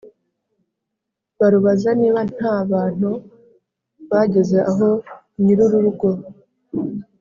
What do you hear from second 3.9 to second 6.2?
bageze aho nyirururugo